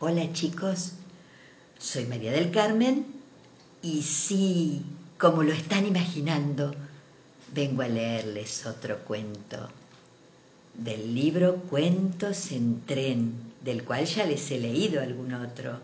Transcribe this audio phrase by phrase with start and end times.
[0.00, 0.92] Hola chicos,
[1.76, 3.04] soy María del Carmen
[3.82, 4.82] y sí,
[5.18, 6.72] como lo están imaginando,
[7.52, 9.68] vengo a leerles otro cuento
[10.74, 13.32] del libro Cuentos en tren,
[13.64, 15.80] del cual ya les he leído algún otro,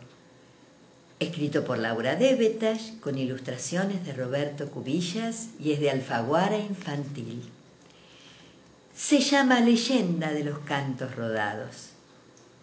[1.18, 7.42] escrito por Laura Debetas con ilustraciones de Roberto Cubillas y es de Alfaguara Infantil.
[8.94, 11.93] Se llama Leyenda de los Cantos Rodados.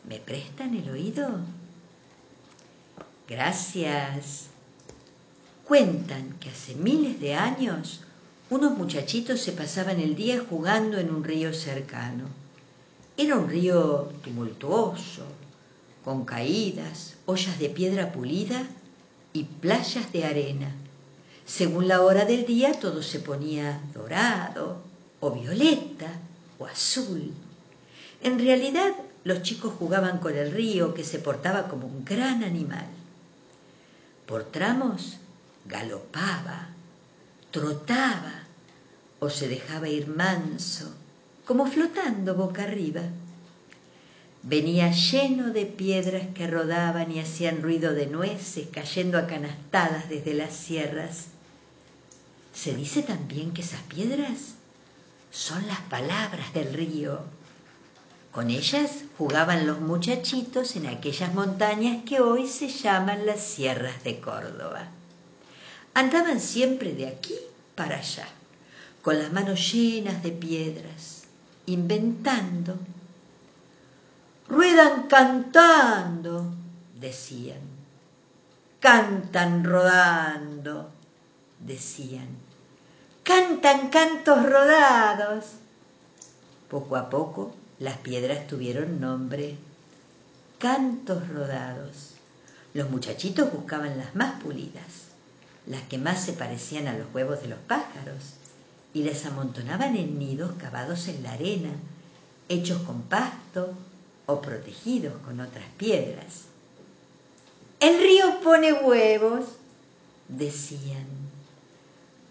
[0.07, 1.39] ¿Me prestan el oído?
[3.27, 4.47] Gracias.
[5.67, 8.01] Cuentan que hace miles de años
[8.49, 12.25] unos muchachitos se pasaban el día jugando en un río cercano.
[13.15, 15.23] Era un río tumultuoso,
[16.03, 18.67] con caídas, ollas de piedra pulida
[19.31, 20.75] y playas de arena.
[21.45, 24.81] Según la hora del día todo se ponía dorado
[25.21, 26.11] o violeta
[26.59, 27.33] o azul.
[28.23, 28.93] En realidad
[29.23, 32.85] los chicos jugaban con el río que se portaba como un gran animal.
[34.25, 35.17] Por tramos
[35.65, 36.69] galopaba,
[37.51, 38.45] trotaba
[39.19, 40.93] o se dejaba ir manso,
[41.45, 43.01] como flotando boca arriba.
[44.43, 50.33] Venía lleno de piedras que rodaban y hacían ruido de nueces cayendo a canastadas desde
[50.33, 51.27] las sierras.
[52.53, 54.55] Se dice también que esas piedras
[55.31, 57.21] son las palabras del río
[58.31, 64.21] con ellas jugaban los muchachitos en aquellas montañas que hoy se llaman las sierras de
[64.21, 64.87] Córdoba.
[65.93, 67.35] Andaban siempre de aquí
[67.75, 68.27] para allá,
[69.01, 71.23] con las manos llenas de piedras,
[71.65, 72.77] inventando.
[74.47, 76.45] Ruedan cantando,
[76.99, 77.59] decían.
[78.79, 80.89] Cantan rodando,
[81.59, 82.27] decían.
[83.23, 85.45] Cantan cantos rodados.
[86.69, 89.57] Poco a poco las piedras tuvieron nombre.
[90.59, 92.11] Cantos rodados.
[92.75, 95.09] Los muchachitos buscaban las más pulidas,
[95.65, 98.35] las que más se parecían a los huevos de los pájaros,
[98.93, 101.71] y las amontonaban en nidos cavados en la arena,
[102.49, 103.73] hechos con pasto
[104.27, 106.43] o protegidos con otras piedras.
[107.79, 109.45] El río pone huevos,
[110.27, 111.07] decían.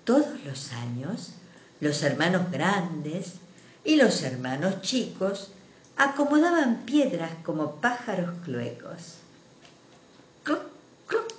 [0.05, 1.33] Todos los años,
[1.81, 3.33] los hermanos grandes
[3.85, 5.51] y los hermanos chicos
[5.97, 9.17] acomodaban piedras como pájaros cluecos.
[10.43, 10.63] ¡Cluc,
[11.07, 11.35] cluc!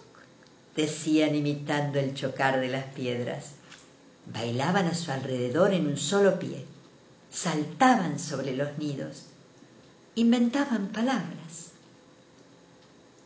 [0.75, 3.51] decían imitando el chocar de las piedras.
[4.25, 6.65] Bailaban a su alrededor en un solo pie,
[7.31, 9.25] saltaban sobre los nidos,
[10.15, 11.71] inventaban palabras.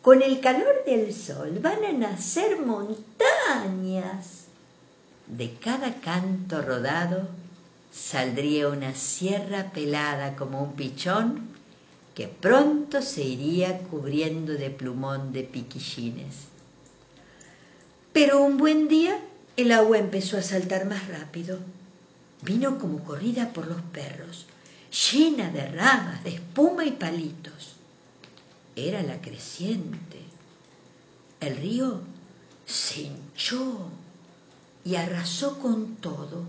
[0.01, 4.45] Con el calor del sol van a nacer montañas.
[5.27, 7.27] De cada canto rodado
[7.95, 11.47] saldría una sierra pelada como un pichón
[12.13, 16.35] que pronto se iría cubriendo de plumón de piquillines.
[18.11, 19.19] Pero un buen día
[19.55, 21.59] el agua empezó a saltar más rápido.
[22.41, 24.45] Vino como corrida por los perros,
[25.11, 27.75] llena de ramas, de espuma y palitos.
[28.75, 30.19] Era la creciente.
[31.39, 32.01] El río
[32.65, 33.89] se hinchó
[34.83, 36.43] y arrasó con todo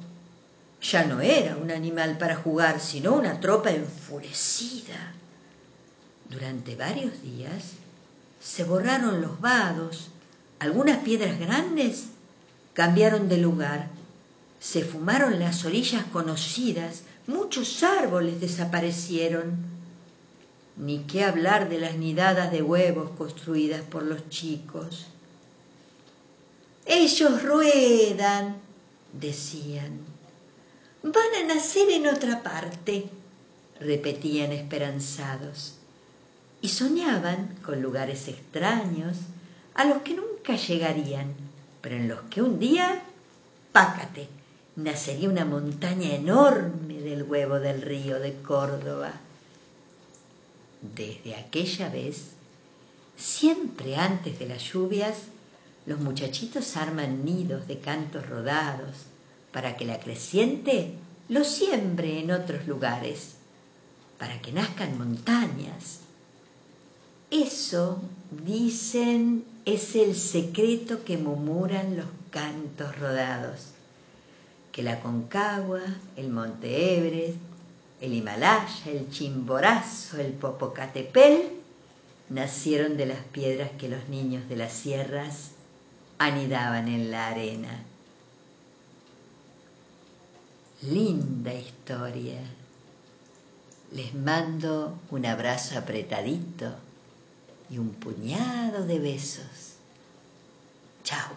[0.90, 5.12] ya no era un animal para jugar, sino una tropa enfurecida.
[6.28, 7.72] Durante varios días
[8.40, 10.10] se borraron los vados,
[10.58, 12.06] algunas piedras grandes
[12.72, 13.88] cambiaron de lugar,
[14.60, 19.76] se fumaron las orillas conocidas, muchos árboles desaparecieron.
[20.76, 25.06] Ni qué hablar de las nidadas de huevos construidas por los chicos.
[26.84, 28.56] Ellos ruedan,
[29.14, 30.15] decían
[31.12, 33.08] van a nacer en otra parte,
[33.80, 35.74] repetían esperanzados,
[36.62, 39.16] y soñaban con lugares extraños
[39.74, 41.34] a los que nunca llegarían,
[41.80, 43.02] pero en los que un día,
[43.72, 44.28] pácate,
[44.76, 49.12] nacería una montaña enorme del huevo del río de Córdoba.
[50.94, 52.30] Desde aquella vez,
[53.16, 55.16] siempre antes de las lluvias,
[55.86, 59.06] los muchachitos arman nidos de cantos rodados,
[59.56, 60.90] para que la creciente
[61.30, 63.36] lo siembre en otros lugares,
[64.18, 66.00] para que nazcan montañas.
[67.30, 68.02] Eso,
[68.44, 73.68] dicen, es el secreto que murmuran los cantos rodados,
[74.72, 75.80] que la Concagua,
[76.18, 77.38] el Monte Everest,
[78.02, 81.48] el Himalaya, el Chimborazo, el Popocatepel,
[82.28, 85.52] nacieron de las piedras que los niños de las sierras
[86.18, 87.86] anidaban en la arena.
[90.82, 92.40] Linda historia.
[93.92, 96.74] Les mando un abrazo apretadito
[97.70, 99.76] y un puñado de besos.
[101.02, 101.35] Chao.